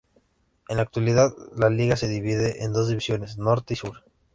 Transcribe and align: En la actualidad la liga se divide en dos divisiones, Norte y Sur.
En 0.67 0.77
la 0.77 0.81
actualidad 0.81 1.31
la 1.55 1.69
liga 1.69 1.95
se 1.95 2.07
divide 2.07 2.63
en 2.63 2.73
dos 2.73 2.87
divisiones, 2.87 3.37
Norte 3.37 3.75
y 3.75 3.77
Sur. 3.77 4.03